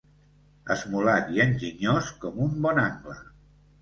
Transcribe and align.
Esmolat 0.75 1.29
i 1.35 1.43
enginyós 1.47 2.09
com 2.25 2.43
un 2.47 2.57
bon 2.67 2.83
angle. 2.87 3.19